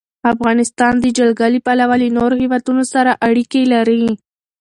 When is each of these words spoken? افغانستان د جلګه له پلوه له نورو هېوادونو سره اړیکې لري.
افغانستان 0.33 0.93
د 0.99 1.05
جلګه 1.17 1.47
له 1.53 1.59
پلوه 1.65 1.95
له 2.01 2.07
نورو 2.17 2.35
هېوادونو 2.43 2.83
سره 2.93 3.11
اړیکې 3.27 3.61
لري. 3.73 4.03